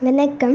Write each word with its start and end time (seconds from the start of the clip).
வணக்கம். 0.00 0.54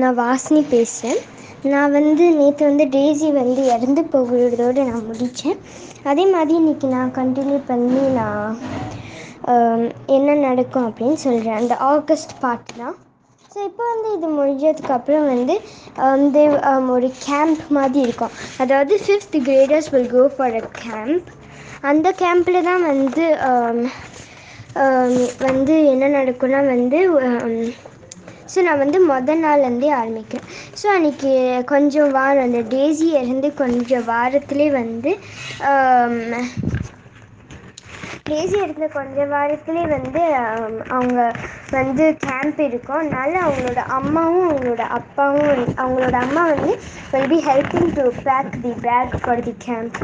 நான் 0.00 0.16
வாசினி 0.18 0.60
பேசுகிறேன் 0.70 1.18
நான் 1.64 1.94
வந்து 1.96 2.24
நேற்று 2.36 2.62
வந்து 2.68 2.84
டேஸி 2.94 3.28
வந்து 3.32 3.62
இறந்து 3.72 4.02
போகிறதோடு 4.12 4.80
நான் 4.88 5.06
முடித்தேன் 5.08 5.58
அதே 6.04 6.24
மாதிரி 6.30 6.54
இன்றைக்கி 6.60 6.88
நான் 6.94 7.12
கண்டினியூ 7.18 7.58
பண்ணி 7.70 8.02
நான் 8.14 8.54
என்ன 10.16 10.36
நடக்கும் 10.46 10.86
அப்படின்னு 10.88 11.18
சொல்கிறேன் 11.24 11.58
அந்த 11.60 11.76
ஆகஸ்ட் 11.90 12.34
பார்ட் 12.42 12.72
தான். 12.78 12.96
ஸோ 13.52 13.58
இப்போ 13.68 13.84
வந்து 13.90 14.08
இது 14.16 14.30
முடிஞ்சதுக்கப்புறம் 14.38 15.26
வந்து 15.32 15.56
வந்து 16.06 16.42
ஒரு 16.96 17.10
கேம்ப் 17.26 17.64
மாதிரி 17.78 18.00
இருக்கும். 18.06 18.34
அதாவது 18.62 18.96
fifth 19.04 19.38
graders 19.46 19.90
will 19.94 20.12
go 20.12 20.24
for 20.36 20.56
a 20.56 20.66
camp 20.82 21.28
அந்த 21.84 22.08
கேம்பில் 22.22 22.66
தான் 22.70 22.86
வந்து 22.92 23.26
வந்து 25.46 25.74
என்ன 25.92 26.08
நடக்கும்னா 26.16 26.62
வந்து 26.74 26.98
ஸோ 28.46 28.64
நான் 28.64 28.82
வந்து 28.82 28.98
மொதல் 29.08 29.42
நாள்லேருந்தே 29.42 29.90
ஆரம்பிக்கிறேன். 29.96 30.48
ஸோ 30.74 30.86
அன்றைக்கி 30.94 31.32
கொஞ்சம் 31.72 32.10
வாரம் 32.12 32.46
அந்த 32.46 32.62
டேஸி 32.72 33.08
இருந்து 33.20 33.48
கொஞ்சம் 33.56 34.06
வாரத்துலேயே 34.10 34.70
வந்து 34.76 35.12
டேஸி 38.26 38.56
இருந்த 38.58 38.86
கொஞ்ச 38.94 39.24
வாரத்துலேயே 39.28 39.86
வந்து 39.90 40.22
அவங்க 40.92 41.18
வந்து 41.72 42.04
கேம்ப் 42.24 42.60
இருக்கும். 42.64 43.00
அதனால 43.00 43.32
அவங்களோட 43.44 43.82
அம்மாவும் 43.96 44.46
அவங்களோட 44.46 44.84
அப்பாவும் 44.98 45.50
அவங்களோட 45.76 46.16
அம்மா 46.22 46.44
வந்து 46.52 46.72
will 47.12 47.30
be 47.30 47.40
helping 47.46 47.90
to 47.94 48.06
pack 48.22 48.52
the 48.58 48.72
bag 48.82 49.14
for 49.20 49.44
the 49.44 49.54
camp 49.60 49.98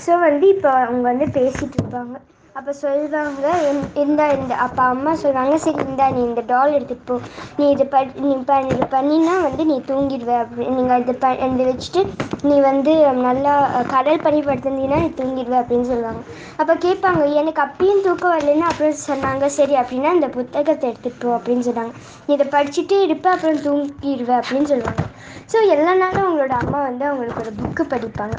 so 0.00 0.14
வந்து 0.20 0.48
இப்போ 0.54 0.72
அவங்க 0.80 1.04
வந்து 1.10 1.28
பேசிகிட்டு 1.36 1.78
இருப்பாங்க. 1.78 2.16
அப்போ 2.58 2.72
சொல்லுவாங்க 2.76 3.42
"இந்த- 3.68 3.90
இந்த 4.02 4.22
இந்த 4.36 4.54
அம்மா 4.84 5.12
சொல்லுவாங்க 5.14 5.56
சரி 5.58 5.82
இந்தா 5.84 6.06
நீ 6.08 6.20
இந்த 6.22 6.42
டால் 6.46 6.74
எடுத்துகிட்டு 6.74 7.08
போ. 7.08 7.16
நீ 7.56 7.64
இது 7.70 7.84
ப 7.86 7.96
நீ 8.16 8.28
இப்போ 8.32 8.56
இது 8.66 8.86
பண்ணினா 8.90 9.34
வந்து 9.42 9.64
நீ 9.64 9.76
தூங்கிடுவ. 9.88 10.32
அப்படி 10.42 10.66
நீங்கள் 10.76 11.00
இது 11.00 11.14
ப 11.16 11.26
இதை 11.46 11.64
வச்சுட்டு 11.68 12.02
நீ 12.42 12.56
வந்து 12.62 12.92
நல்லா 13.20 13.52
கடல் 13.92 14.22
பண்ணி 14.22 14.40
படுத்திருந்தீங்கன்னா 14.40 15.00
நீ 15.00 15.10
தூங்கிடுவ 15.20 15.56
அப்படின்னு 15.62 15.88
சொல்லுவாங்க 15.88 16.22
அப்போ 16.58 16.74
கேட்பாங்க 16.84 17.24
எனக்கு 17.34 17.62
அப்பயும் 17.66 18.02
தூக்கம் 18.02 18.34
வரலன்னா? 18.34 18.68
அப்புறம் 18.70 18.98
சொன்னாங்க 19.04 19.46
சரி 19.56 19.76
அப்படின்னா 19.76 20.12
இந்த 20.12 20.28
புத்தகத்தை 20.30 20.86
எடுத்துகிட்டு 20.90 21.22
போ 21.22 21.30
அப்படின்னு 21.36 21.66
சொன்னாங்க. 21.68 21.92
நீ 22.26 22.34
இதை 22.34 22.48
படிச்சுட்டே 22.50 23.00
இருப்ப 23.02 23.28
அப்புறம் 23.30 23.62
தூங்கிடுவ 23.66 24.30
அப்படின்னு 24.40 24.70
சொல்லுவாங்க. 24.72 25.04
ஸோ 25.52 25.58
எல்லா 25.68 25.94
நாளும் 25.94 26.24
அவங்களோட 26.24 26.56
அம்மா 26.62 26.80
வந்து 26.82 27.06
அவங்களுக்கு 27.06 27.44
ஒரு 27.44 27.54
புக்கு 27.60 27.84
படிப்பாங்க. 27.92 28.36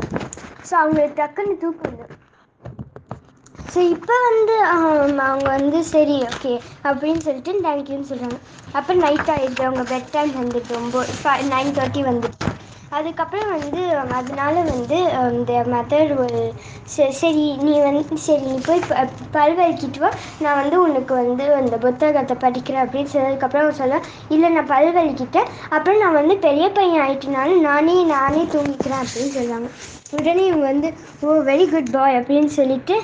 ஸோ 0.69 0.75
அவங்களுக்கு 0.81 1.19
டக்குன்னு 1.21 1.55
தூக்கம் 1.57 1.87
வந்துடும் 1.89 2.25
ஸோ 3.73 3.79
இப்போ 3.89 4.15
வந்து 4.27 4.55
அவங்க 5.23 5.47
வந்து 5.49 5.79
சரி 5.91 6.15
ஓகே 6.29 6.53
அப்படின்னு 6.83 7.21
சொல்லிட்டு 7.25 7.53
தேங்க்யூன்னு 7.65 8.09
சொல்கிறாங்க 8.09 8.37
அப்போ 8.73 8.93
நைட் 9.01 9.31
ஆகிடுது 9.33 9.67
அவங்க 9.67 9.83
பெட் 9.91 10.11
டைம் 10.11 10.31
வந்துட்டு 10.39 10.73
ரொம்ப 10.73 11.03
நைன் 11.51 11.75
தேர்ட்டி 11.77 12.03
வந்துடுச்சு. 12.07 12.47
அதுக்கப்புறம் 12.91 13.51
வந்து 13.55 13.81
அதனால 14.19 14.53
வந்து 14.69 14.97
இந்த 15.31 15.53
மதர் 15.73 16.11
ஒரு 16.15 16.39
சரி 16.93 17.15
சரி 17.19 17.43
நீ 17.59 17.73
வந்து 17.79 18.17
சரி 18.23 18.45
நீ 18.47 18.55
போய் 18.67 18.81
பல்வழிக்கிட்டு 19.35 19.99
பல் 19.99 20.05
வா. 20.05 20.11
நான் 20.39 20.59
வந்து 20.61 20.77
உனக்கு 20.81 21.13
வந்து 21.21 21.45
அந்த 21.55 21.77
புத்தகத்தை 21.85 22.37
படிக்கிறேன் 22.45 22.83
அப்படின்னு 22.85 23.13
சொன்னதுக்கப்புறம் 23.13 23.65
அவன் 23.65 23.79
சொன்னான் 23.81 24.07
இல்லை 24.29 24.49
நான் 24.49 24.71
பல்வழிக்கிட்டேன் 24.73 25.51
அப்புறம் 25.69 26.01
நான் 26.03 26.19
வந்து 26.21 26.37
பெரிய 26.39 26.67
பையன் 26.71 27.03
ஆயிட்டனால 27.05 27.59
நானே 27.61 27.97
நானே 28.15 28.43
தூங்கிக்கிறேன் 28.55 29.03
அப்படின்னு 29.03 29.33
சொல்லுவாங்க 29.37 29.69
உடனே 30.13 30.45
இவங்க 30.45 30.65
வந்து 30.65 30.89
ஓ 31.21 31.33
வெரி 31.43 31.65
குட் 31.69 31.91
பாய் 31.91 32.15
அப்படின்னு 32.15 32.49
சொல்லிட்டு 32.49 32.95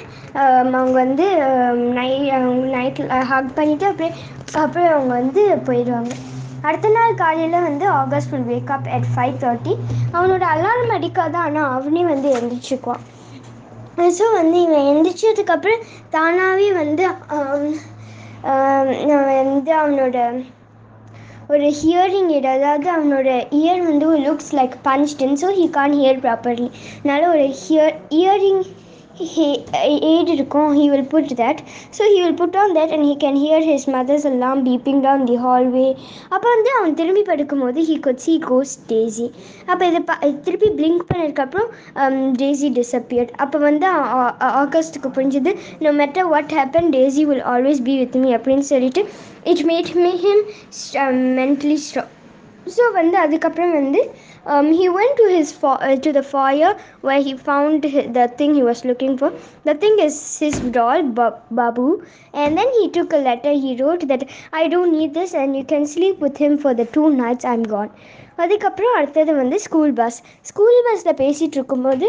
அவங்க 0.71 0.93
வந்து 0.93 1.25
நை 1.93 2.07
நைட்டில் 2.75 3.11
ஹக் 3.23 3.51
பண்ணிவிட்டு 3.55 3.85
அப்படியே 3.85 4.11
அப்புறம் 4.53 4.87
அவங்க 4.87 5.11
வந்து 5.13 5.41
போயிடுவாங்க. 5.67 6.13
அடுத்த 6.61 6.89
நாள் 6.89 7.13
காலையில் 7.15 7.57
வந்து 7.59 7.85
August 7.93 8.31
will 8.31 8.47
wake 8.47 8.71
up 8.71 8.87
at 8.87 9.09
five 9.11 9.35
thirty 9.43 9.73
அவனோட 10.13 10.43
அலாரம் 10.53 10.95
அடிக்காதான் 10.95 11.45
ஆனால் 11.47 11.71
அவனே 11.71 12.03
வந்து 12.05 12.29
எழுந்திரிச்சுக்குவான் 12.35 13.03
ஸோ 14.17 14.25
வந்து 14.33 14.57
இவன் 14.61 14.87
எழுந்திரிச்சதுக்கப்புறம் 14.89 15.83
தானாகவே 16.09 16.71
வந்து 16.73 17.05
வந்து 19.43 19.71
அவனோட 19.75 20.17
ஒரு 21.49 21.67
ஹியரிங் 21.79 22.29
எய்ட் 22.29 22.47
அதாவது 22.49 22.87
அவனோட 22.91 23.27
இயர் 23.57 23.81
வந்து 23.81 24.07
looks 24.23 24.53
like 24.55 24.75
punched in 24.83 25.35
so 25.41 25.49
he 25.57 25.65
can 25.69 25.93
hear 25.93 26.21
properly 26.23 26.67
அதனால 26.95 27.21
ஒரு 27.29 27.45
ஹியர் 27.59 27.95
இயரிங் 28.11 28.63
aid 29.17 30.27
இருக்கும் 30.29 30.71
he 30.77 30.85
will 30.91 31.05
put 31.05 31.27
that 31.41 31.57
so 31.91 32.03
he 32.03 32.17
will 32.23 32.33
put 32.33 32.55
on 32.55 32.73
that 32.73 32.89
and 32.89 33.03
he 33.03 33.15
can 33.15 33.35
hear 33.35 33.59
his 33.67 33.83
mother's 33.95 34.25
எல்லாம் 34.31 34.61
peeping 34.67 35.01
down 35.05 35.25
the 35.29 35.37
hallway 35.43 35.85
அப்போ 36.35 36.47
வந்து 36.55 36.71
அவன் 36.79 36.95
திரும்பி 36.99 37.23
படுக்கும்போது 37.29 37.85
he 37.89 37.95
could 38.05 38.19
see 38.25 38.37
ghost 38.47 38.79
daisy 38.91 39.27
அப்போ 39.69 39.83
இதை 39.91 40.01
பா 40.09 40.15
திருப்பி 40.47 40.71
பிளிங்க் 40.79 41.05
பண்ணதுக்கப்புறம் 41.11 41.69
டேசி 42.41 42.69
டிஸப்பியர்ட் 42.79 43.31
அப்போ 43.45 43.59
வந்து 43.67 43.87
ஆகஸ்டுக்கு 44.63 45.11
புரிஞ்சுது 45.17 45.53
no 45.85 45.93
matter 46.01 46.29
what 46.33 46.57
happen 46.59 46.91
Daisy 46.97 47.25
will 47.31 47.45
always 47.53 47.81
be 47.89 47.95
with 48.03 48.19
me 48.25 48.31
அப்படின்னு 48.39 48.67
சொல்லிட்டு 48.73 49.03
it 49.53 49.65
made 49.71 49.93
me 50.03 50.13
him 50.25 50.43
mentally 51.39 51.79
strong 51.85 52.14
so 52.75 52.83
வந்து 52.91 53.17
அதுக்கப்புறம் 53.17 53.73
வந்து 53.79 54.01
um, 54.53 54.67
he 54.79 54.87
went 54.89 55.13
to 55.17 55.27
his 55.35 55.49
fo- 55.61 55.79
uh, 55.87 55.95
to 56.05 56.09
the 56.17 56.23
foyer 56.31 56.71
where 57.01 57.21
he 57.27 57.33
found 57.47 57.85
hi- 57.93 58.07
the 58.17 58.25
thing 58.39 58.51
he 58.53 58.63
was 58.63 58.79
looking 58.85 59.13
for 59.17 59.29
the 59.65 59.75
thing 59.83 59.95
is 59.99 60.15
his 60.39 60.57
doll 60.77 61.01
ba- 61.17 61.35
babu 61.59 61.87
and 62.33 62.57
then 62.57 62.69
he 62.79 62.85
took 62.89 63.13
a 63.13 63.21
letter 63.29 63.53
he 63.65 63.71
wrote 63.81 64.03
that 64.07 64.23
i 64.53 64.67
don't 64.67 64.91
need 64.91 65.13
this 65.13 65.33
and 65.33 65.55
you 65.55 65.65
can 65.65 65.85
sleep 65.85 66.19
with 66.19 66.37
him 66.37 66.57
for 66.57 66.73
the 66.73 66.87
two 66.97 67.07
nights 67.23 67.45
i'm 67.53 67.65
gone 67.75 67.91
அதுக்கப்புறம் 68.37 68.95
அடுத்தது 68.95 69.33
வந்து 69.35 69.57
school 69.59 69.93
bus 69.93 70.17
school 70.41 70.79
பஸ்ஸில் 70.87 71.17
பேசிகிட்டு 71.21 71.57
இருக்கும்போது 71.59 72.07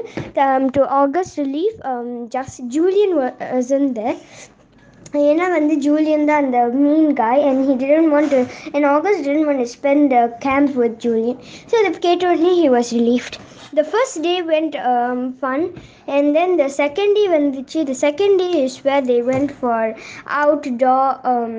to 0.70 0.82
August 1.02 1.38
relief 1.38 1.78
just 2.36 2.60
Julian 2.76 3.14
there 3.98 4.16
ஏன்னா 5.29 5.45
வந்து 5.55 5.73
Julian 5.85 6.27
தான் 6.27 6.43
அந்த 6.43 6.59
mean 6.83 7.09
guy 7.21 7.41
and 7.47 7.63
he 7.67 7.73
didn't 7.81 8.11
want 8.15 8.29
to 8.33 8.39
and 8.73 8.83
August 8.95 9.25
didn't 9.27 9.47
want 9.49 9.59
to 9.63 9.69
spend 9.77 10.03
the 10.15 10.21
camp 10.45 10.69
with 10.81 10.93
Julian 11.05 11.39
so 11.69 11.73
இதை 11.81 11.91
கேட்ட 12.05 12.29
உடனே 12.31 12.51
he 12.59 12.67
was 12.75 12.89
relieved 12.99 13.35
the 13.79 13.85
first 13.93 14.15
day 14.27 14.37
went 14.51 14.73
um, 14.91 15.19
fun 15.41 15.61
and 16.15 16.27
then 16.37 16.51
the 16.61 16.69
second 16.81 17.11
day 17.17 17.25
வந்துச்சு 17.35 17.81
the 17.91 17.97
second 18.05 18.33
day 18.43 18.51
is 18.65 18.75
where 18.85 19.03
they 19.11 19.19
went 19.31 19.51
for 19.63 19.81
outdoor 20.41 21.05
um, 21.31 21.55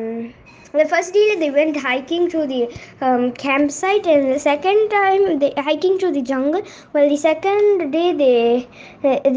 the 0.80 0.88
first 0.92 1.12
day 1.18 1.26
they 1.42 1.50
went 1.58 1.76
hiking 1.88 2.24
through 2.30 2.46
the 2.54 2.62
um, 3.06 3.24
campsite 3.44 4.06
and 4.14 4.24
the 4.34 4.40
second 4.50 4.80
time 4.98 5.24
they 5.42 5.52
hiking 5.68 5.96
through 5.98 6.14
the 6.18 6.24
jungle 6.32 6.64
well 6.94 7.08
the 7.14 7.20
second 7.30 7.92
day 7.98 8.08
they 8.24 8.38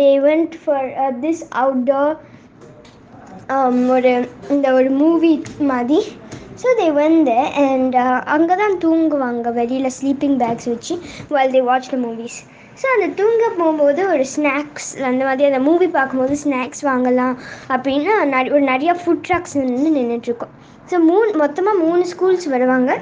they 0.01 0.13
went 0.29 0.53
for 0.67 0.81
uh, 1.03 1.11
this 1.25 1.41
outdoor 1.63 2.09
um, 2.11 2.23
Um, 3.52 3.76
ஒரு 3.94 4.10
இந்த 4.54 4.66
ஒரு 4.78 4.90
movie 4.98 5.30
மாதிரி. 5.70 6.00
So 6.62 6.68
they 6.78 6.86
வந்து 6.98 7.36
and 7.62 7.96
அங்கே 8.34 8.54
தான் 8.60 8.74
தூங்குவாங்க. 8.84 9.52
வெளியில் 9.58 9.94
sleeping 9.96 10.36
bags 10.42 10.68
வச்சு 10.72 10.94
while 11.34 11.50
they 11.54 11.60
watch 11.68 11.88
the 11.92 11.98
movies 12.04 12.36
so 12.80 12.86
அந்த 12.94 13.06
தூங்க 13.20 13.44
போகும்போது 13.58 14.02
ஒரு 14.12 14.24
ஸ்நாக்ஸ் 14.34 14.88
அந்த 15.08 15.22
மாதிரி 15.28 15.48
அந்த 15.48 15.60
மூவி 15.68 15.86
பார்க்கும்போது 15.96 16.36
ஸ்நாக்ஸ் 16.42 16.82
வாங்கலாம் 16.90 17.34
அப்படின்னு 17.74 18.12
நிறைய 18.34 18.52
ஒரு 18.56 18.64
நிறையா 18.72 18.94
ஃபுட் 19.00 19.24
ட்ரக்ஸ் 19.28 19.56
வந்து 19.60 19.90
நின்றுட்டுருக்கோம் 19.96 20.54
ஸோ 20.90 20.98
மூணு 21.10 21.30
மொத்தமாக 21.42 21.82
மூணு 21.84 22.04
ஸ்கூல்ஸ் 22.12 22.46
வருவாங்க. 22.54 22.92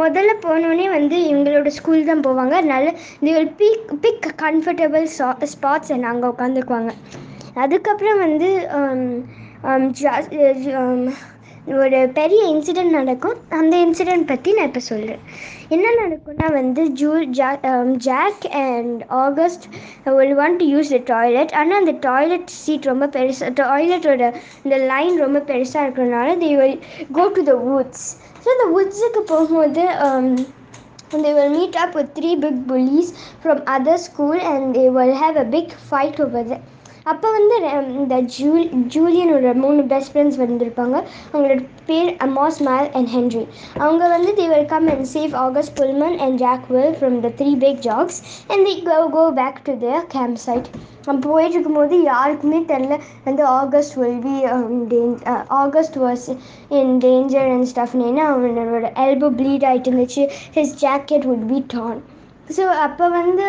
முதல்ல 0.00 0.34
போனோடனே 0.46 0.88
வந்து 0.96 1.18
எங்களோட 1.34 1.70
ஸ்கூல் 1.78 2.08
தான் 2.10 2.24
போவாங்க. 2.26 2.54
அதனால 2.60 2.86
the 3.24 3.30
will 3.36 3.52
pick 3.62 3.86
pick 4.06 4.26
comfortable 4.44 5.06
spots 5.54 5.92
and 5.96 6.10
அங்கே 6.12 6.32
உட்காந்துக்குவாங்க 6.34 6.92
அதுக்கப்புறம் 7.64 8.20
வந்து 8.26 8.50
um, 8.78 9.06
Um, 9.64 9.82
um, 10.82 11.02
ஒரு 11.82 11.98
பெரிய 12.16 12.40
இன்சிடெண்ட் 12.52 12.94
நடக்கும். 12.98 13.36
அந்த 13.58 13.74
இன்சிடெண்ட் 13.82 14.24
பற்றி 14.30 14.50
நான் 14.56 14.68
இப்போ 14.70 14.80
சொல்கிறேன் 14.88 15.20
என்ன 15.74 15.92
நடக்கும்னா 16.00 16.48
வந்து 16.56 16.82
ஜூ 17.00 17.10
ஜா 17.38 17.50
um, 17.72 17.90
ஜாக் 18.06 18.46
அண்ட் 18.62 19.02
ஆகஸ்ட் 19.20 19.66
ஒரு 20.14 20.32
want 20.40 20.58
to 20.62 20.66
use 20.72 20.90
the 20.94 20.98
toilet 21.12 21.54
ஆனால் 21.60 21.80
அந்த 21.82 21.94
டாய்லெட் 22.08 22.48
சீட் 22.62 22.90
ரொம்ப 22.92 23.08
பெருசாக 23.18 23.52
டாய்லெட்டோட 23.62 24.32
இந்த 24.64 24.78
லைன் 24.92 25.14
ரொம்ப 25.24 25.42
பெருசாக 25.52 25.84
இருக்கிறதுனால 25.86 26.34
they 26.42 26.50
will 26.62 26.76
go 27.20 27.26
to 27.38 27.44
the 27.52 27.56
woods. 27.68 28.02
So 28.42 28.48
இந்த 28.56 28.66
வுட்ஸுக்கு 28.74 29.22
போகும்போது 29.32 29.86
and 31.14 31.24
they 31.24 31.34
will 31.34 31.50
meet 31.50 31.74
up 31.76 31.94
with 31.94 32.14
three 32.14 32.36
big 32.36 32.66
bullies 32.66 33.08
from 33.42 33.58
other 33.68 33.96
school 33.98 34.36
and 34.52 34.74
they 34.74 34.88
will 34.90 35.14
have 35.14 35.36
a 35.36 35.48
big 35.56 35.70
fight 35.90 36.18
over 36.20 36.42
there. 36.42 36.62
அப்போ 37.10 37.28
வந்து 37.30 37.56
இந்த 38.00 38.16
ஜூல் 38.36 38.64
ஜூலியனோட 38.94 39.54
மூணு 39.54 39.82
பெஸ்ட் 39.82 40.12
ஃப்ரெண்ட்ஸ் 40.12 40.38
வந்திருப்பாங்க. 40.42 40.96
அவங்களோட 41.32 41.62
பேர் 41.86 42.10
அமாஸ் 42.26 42.60
மேல் 42.68 42.88
அண்ட் 42.98 43.08
ஹென்ரி 43.14 43.44
அவங்க 43.78 44.08
வந்து 44.08 44.32
they 44.38 44.64
come 44.72 44.88
and 44.92 45.06
and 45.22 45.34
August 45.46 45.74
Pullman 45.80 46.16
and 46.16 46.38
Jack 46.38 46.66
will 46.68 47.20
the 47.26 47.32
three 47.40 47.50
three 47.62 47.74
jacks 47.88 48.20
and 48.46 48.64
the 48.66 48.74
they 48.88 49.10
go 49.16 49.24
back 49.40 49.60
to 49.68 49.74
to 49.84 49.92
camp 50.16 50.40
site 50.46 50.68
போயிட்டு 51.20 51.54
இருக்கும்போது 51.54 52.02
யாருக்குமே 52.02 52.58
தெரில 52.72 52.98
வந்து 53.24 53.44
August 53.44 53.94
will 53.94 54.22
be 54.26 54.36
August 55.62 55.98
was 55.98 56.26
in 56.80 56.94
danger 57.06 57.50
and 57.54 57.68
ஸ்டஃப்னு 57.74 58.06
ஏன்னா 58.10 58.26
அவனோட 58.32 58.88
elbow 59.06 59.30
bleed 59.40 59.66
ஆகிட்டு 59.70 59.90
இருந்துச்சு. 59.90 60.24
His 60.54 60.74
jacket 60.82 61.26
would 61.30 61.46
be 61.46 61.64
torn 61.74 62.00
so 62.56 62.66
அப்போ 62.86 63.06
வந்து 63.18 63.46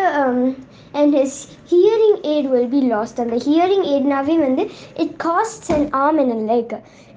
and 1.00 1.14
his 1.20 1.40
hearing 1.72 2.20
aid 2.32 2.48
will 2.52 2.72
be 2.76 2.82
lost 2.94 3.20
அந்த 3.24 3.38
ஹியரிங் 3.48 3.86
எய்ட்னாவே 3.92 4.36
வந்து 4.46 4.64
it 5.04 5.14
costs 5.26 5.72
and 5.76 5.88
arm 6.04 6.20
and 6.22 6.34
and 6.36 6.48
like 6.54 6.74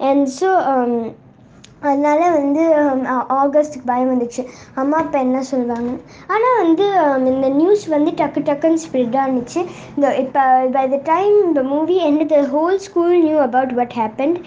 and 0.10 0.26
so 0.40 0.52
அதனால 1.88 2.22
வந்து 2.36 2.62
um, 2.82 3.02
ஆகஸ்ட்டுக்கு 3.40 3.88
பயம் 3.90 4.12
வந்துச்சு. 4.14 4.44
அம்மா 4.82 4.98
அப்பா 5.04 5.18
என்ன 5.26 5.42
சொல்லுவாங்க 5.50 5.92
ஆனால் 6.34 6.58
வந்து 6.62 6.86
um, 7.02 7.24
இந்த 7.32 7.48
நியூஸ் 7.60 7.84
வந்து 7.94 8.12
டக்கு 8.22 8.42
டக்குன்னு 8.48 8.84
ஸ்ப்ரெட் 8.86 9.18
ஆனிச்சு. 9.24 9.62
இந்த 9.96 10.10
இப்போ 10.24 10.44
பை 10.78 10.86
த 10.94 11.00
டைம் 11.12 11.36
இந்த 11.46 11.64
movie 11.74 11.98
and 12.08 12.26
the 12.34 12.40
whole 12.54 12.80
school 12.88 13.16
knew 13.28 13.38
about 13.48 13.76
what 13.80 13.96
happened 14.02 14.40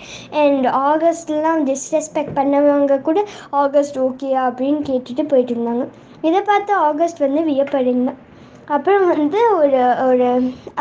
and 0.43 0.67
ஆகஸ்ட்லாம் 0.91 1.63
disrespect 1.71 2.37
பண்ணவங்க 2.41 3.01
கூட 3.09 3.23
ஆகஸ்ட் 3.63 4.01
ஓகே 4.09 4.31
அப்படின்னு 4.47 4.83
கேட்டுட்டு 4.91 5.25
போயிட்டு 5.33 5.55
இருந்தாங்க. 5.57 5.87
இதை 6.29 6.41
பார்த்து 6.51 6.73
ஆகஸ்ட் 6.89 7.25
வந்து 7.27 7.43
வியப்படைந்தான் 7.51 8.21
அப்புறம் 8.75 9.07
வந்து 9.13 9.39
ஒரு 9.61 9.79
ஒரு 10.09 10.27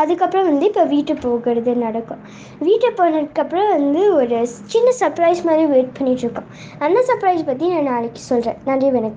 அதுக்கப்புறம் 0.02 0.48
வந்து 0.50 0.66
இப்போ 0.70 0.84
வீட்டு 0.94 1.14
போகிறது 1.24 1.72
நடக்கும். 1.86 2.22
வீட்டு 2.68 2.90
போனதுக்கப்புறம் 3.00 3.70
வந்து 3.78 4.02
ஒரு 4.20 4.38
சின்ன 4.74 4.90
சர்ப்ரைஸ் 5.02 5.42
மாதிரி 5.48 5.66
வெயிட் 5.74 5.96
பண்ணிகிட்ருக்கோம் 6.00 6.50
அந்த 6.88 7.00
சர்ப்ரைஸ் 7.10 7.48
பற்றி 7.50 7.68
நான் 7.74 7.90
நாளைக்கு 7.94 8.24
சொல்கிறேன் 8.32 8.60
நன்றி 8.66 8.90
வணக்கம். 8.90 9.08